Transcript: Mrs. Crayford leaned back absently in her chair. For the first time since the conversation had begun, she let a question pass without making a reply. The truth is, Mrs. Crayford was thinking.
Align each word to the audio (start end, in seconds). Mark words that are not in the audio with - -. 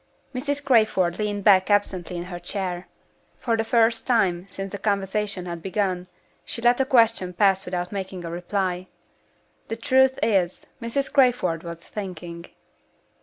Mrs. 0.33 0.65
Crayford 0.65 1.19
leaned 1.19 1.43
back 1.43 1.69
absently 1.69 2.17
in 2.17 2.23
her 2.23 2.39
chair. 2.39 2.87
For 3.37 3.55
the 3.55 3.63
first 3.63 4.07
time 4.07 4.47
since 4.49 4.71
the 4.71 4.79
conversation 4.79 5.45
had 5.45 5.61
begun, 5.61 6.07
she 6.43 6.59
let 6.59 6.79
a 6.79 6.85
question 6.85 7.33
pass 7.33 7.65
without 7.65 7.91
making 7.91 8.25
a 8.25 8.31
reply. 8.31 8.87
The 9.67 9.75
truth 9.75 10.17
is, 10.23 10.65
Mrs. 10.81 11.13
Crayford 11.13 11.61
was 11.61 11.77
thinking. 11.81 12.47